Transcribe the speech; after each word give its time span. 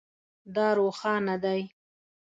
دا 0.55 0.67
روښانه 0.77 1.35
دی 1.43 1.61